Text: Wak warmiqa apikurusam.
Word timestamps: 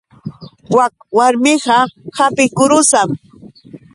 Wak 0.75 0.93
warmiqa 1.17 1.77
apikurusam. 2.25 3.09